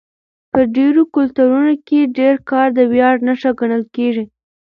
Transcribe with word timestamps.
په 0.51 0.59
ډېرو 0.75 1.01
کلتورونو 1.15 1.73
کې 1.87 2.11
ډېر 2.17 2.35
کار 2.49 2.67
د 2.77 2.79
ویاړ 2.91 3.15
نښه 3.27 3.51
ګڼل 3.59 3.83
کېږي. 3.95 4.25